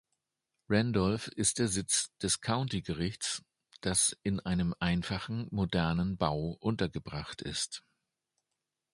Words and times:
Randolph 0.67 1.27
ist 1.27 1.57
Sitz 1.57 2.09
des 2.23 2.41
County-Gerichts, 2.41 3.43
das 3.81 4.17
in 4.23 4.39
einem 4.39 4.73
einfachen, 4.79 5.47
modernen 5.51 6.17
Bau 6.17 6.57
untergebracht 6.59 7.43
ist. 7.43 7.83